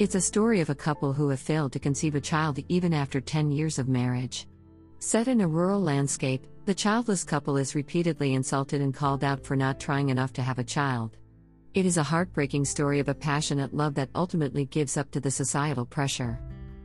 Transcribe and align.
It's 0.00 0.14
a 0.14 0.20
story 0.22 0.62
of 0.62 0.70
a 0.70 0.74
couple 0.74 1.12
who 1.12 1.28
have 1.28 1.40
failed 1.40 1.72
to 1.72 1.78
conceive 1.78 2.14
a 2.14 2.22
child 2.22 2.58
even 2.68 2.94
after 2.94 3.20
10 3.20 3.52
years 3.52 3.78
of 3.78 3.86
marriage. 3.86 4.46
Set 4.98 5.28
in 5.28 5.42
a 5.42 5.46
rural 5.46 5.78
landscape, 5.78 6.46
the 6.64 6.72
childless 6.72 7.22
couple 7.22 7.58
is 7.58 7.74
repeatedly 7.74 8.32
insulted 8.32 8.80
and 8.80 8.94
called 8.94 9.22
out 9.22 9.44
for 9.44 9.56
not 9.56 9.78
trying 9.78 10.08
enough 10.08 10.32
to 10.32 10.42
have 10.42 10.58
a 10.58 10.64
child. 10.64 11.18
It 11.74 11.84
is 11.84 11.98
a 11.98 12.02
heartbreaking 12.02 12.64
story 12.64 12.98
of 12.98 13.10
a 13.10 13.14
passionate 13.14 13.74
love 13.74 13.92
that 13.96 14.08
ultimately 14.14 14.64
gives 14.64 14.96
up 14.96 15.10
to 15.10 15.20
the 15.20 15.30
societal 15.30 15.84
pressure. 15.84 16.40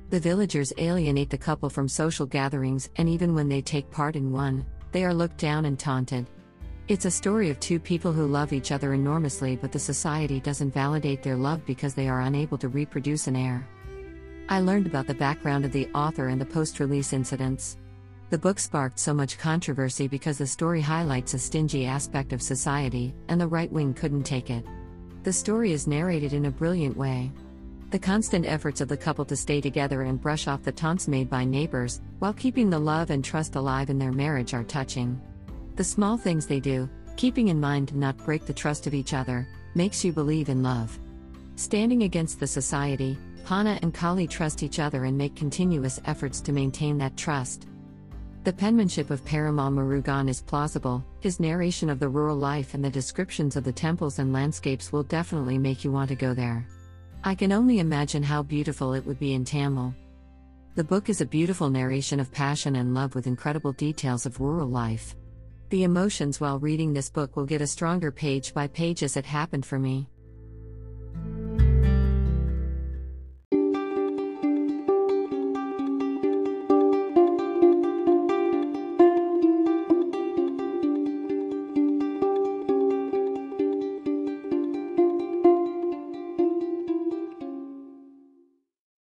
The 0.10 0.20
villagers 0.20 0.74
alienate 0.78 1.30
the 1.30 1.38
couple 1.38 1.70
from 1.70 1.88
social 1.88 2.26
gatherings, 2.26 2.90
and 2.98 3.08
even 3.08 3.34
when 3.34 3.48
they 3.48 3.62
take 3.62 3.90
part 3.90 4.18
in 4.18 4.34
one, 4.34 4.66
they 4.92 5.06
are 5.06 5.14
looked 5.14 5.38
down 5.38 5.64
and 5.64 5.80
taunted. 5.80 6.30
It's 6.88 7.06
a 7.06 7.12
story 7.12 7.50
of 7.50 7.60
two 7.60 7.80
people 7.80 8.14
who 8.14 8.28
love 8.28 8.54
each 8.54 8.72
other 8.72 8.94
enormously, 8.94 9.56
but 9.56 9.72
the 9.72 9.80
society 9.80 10.40
doesn't 10.40 10.72
validate 10.72 11.24
their 11.24 11.36
love 11.36 11.66
because 11.66 11.96
they 11.96 12.08
are 12.08 12.22
unable 12.22 12.60
to 12.60 12.68
reproduce 12.68 13.26
an 13.26 13.36
heir. 13.36 13.68
I 14.50 14.60
learned 14.60 14.86
about 14.86 15.08
the 15.08 15.16
background 15.16 15.66
of 15.66 15.72
the 15.72 15.88
author 15.96 16.28
and 16.28 16.40
the 16.40 16.46
post 16.46 16.80
release 16.80 17.12
incidents. 17.12 17.78
The 18.30 18.38
book 18.38 18.60
sparked 18.60 19.00
so 19.00 19.16
much 19.16 19.40
controversy 19.40 20.08
because 20.08 20.38
the 20.38 20.46
story 20.46 20.80
highlights 20.80 21.34
a 21.34 21.40
stingy 21.40 21.88
aspect 21.88 22.34
of 22.34 22.42
society, 22.44 23.16
and 23.30 23.42
the 23.42 23.48
right 23.48 23.72
wing 23.72 23.96
couldn't 23.96 24.24
take 24.24 24.52
it. 24.52 24.64
The 25.24 25.34
story 25.34 25.72
is 25.72 25.88
narrated 25.88 26.34
in 26.34 26.46
a 26.46 26.52
brilliant 26.52 26.96
way. 26.96 27.32
The 27.90 27.98
constant 27.98 28.46
efforts 28.46 28.80
of 28.80 28.90
the 28.90 28.98
couple 28.98 29.26
to 29.26 29.36
stay 29.36 29.60
together 29.60 30.04
and 30.04 30.22
brush 30.22 30.48
off 30.48 30.62
the 30.62 30.72
taunts 30.72 31.08
made 31.08 31.32
by 31.32 31.46
neighbors, 31.46 32.02
while 32.20 32.34
keeping 32.34 32.70
the 32.70 32.78
love 32.78 33.10
and 33.10 33.26
trust 33.26 33.56
alive 33.56 33.90
in 33.90 33.98
their 33.98 34.12
marriage, 34.12 34.54
are 34.54 34.64
touching. 34.64 35.20
The 35.76 35.84
small 35.84 36.18
things 36.18 36.46
they 36.46 36.62
do, 36.62 36.90
keeping 37.18 37.50
in 37.50 37.60
mind 37.60 37.90
to 37.90 37.98
not 37.98 38.16
break 38.18 38.46
the 38.46 38.54
trust 38.54 38.88
of 38.88 38.94
each 38.94 39.14
other, 39.14 39.46
makes 39.76 40.06
you 40.06 40.14
believe 40.14 40.48
in 40.48 40.64
love. 40.64 40.98
Standing 41.58 42.04
against 42.04 42.40
the 42.40 42.48
society, 42.48 43.18
Hana 43.44 43.78
and 43.82 43.94
Kali 43.94 44.26
trust 44.26 44.64
each 44.64 44.80
other 44.80 45.04
and 45.04 45.18
make 45.18 45.36
continuous 45.36 46.00
efforts 46.06 46.40
to 46.42 46.54
maintain 46.54 46.98
that 46.98 47.18
trust. 47.18 47.68
The 48.46 48.54
penmanship 48.54 49.10
of 49.10 49.26
Perumal 49.26 49.74
Murugan 49.74 50.30
is 50.30 50.42
plausible, 50.42 51.04
his 51.20 51.42
narration 51.42 51.90
of 51.90 52.00
the 52.00 52.08
rural 52.08 52.38
life 52.38 52.74
and 52.74 52.84
the 52.84 52.90
descriptions 52.90 53.58
of 53.58 53.66
the 53.66 53.74
temples 53.74 54.20
and 54.20 54.32
landscapes 54.32 54.94
will 54.94 55.04
definitely 55.04 55.58
make 55.58 55.84
you 55.84 55.92
want 55.92 56.08
to 56.10 56.16
go 56.16 56.34
there. 56.34 56.66
I 57.24 57.36
can 57.36 57.52
only 57.52 57.80
imagine 57.80 58.24
how 58.24 58.44
beautiful 58.44 58.94
it 58.94 59.06
would 59.06 59.20
be 59.20 59.34
in 59.34 59.44
Tamil. 59.44 59.94
The 60.76 60.84
book 60.84 61.10
is 61.10 61.22
a 61.22 61.26
beautiful 61.26 61.70
narration 61.70 62.20
of 62.20 62.32
passion 62.32 62.78
and 62.78 62.94
love 62.94 63.14
with 63.14 63.28
incredible 63.28 63.74
details 63.74 64.26
of 64.26 64.40
rural 64.40 64.70
life. 64.70 65.16
The 65.76 65.84
emotions 65.84 66.40
while 66.40 66.58
reading 66.58 66.94
this 66.94 67.10
book 67.10 67.36
will 67.36 67.46
get 67.46 67.60
a 67.60 67.68
stronger 67.68 68.10
page 68.10 68.54
by 68.54 68.66
page 68.68 69.04
as 69.04 69.18
it 69.18 69.26
happened 69.26 69.66
for 69.66 69.78
me. 69.78 70.08